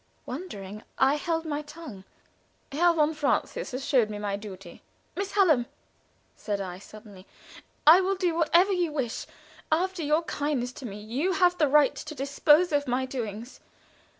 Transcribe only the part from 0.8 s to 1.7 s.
I held my